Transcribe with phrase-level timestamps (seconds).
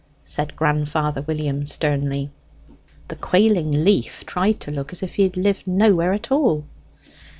[0.23, 2.31] said grandfather William sternly.
[3.07, 6.63] The quailing Leaf tried to look as if he had lived nowhere at all.